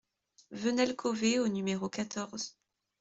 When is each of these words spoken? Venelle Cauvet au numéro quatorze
Venelle 0.49 0.95
Cauvet 0.95 1.37
au 1.37 1.47
numéro 1.47 1.87
quatorze 1.87 2.57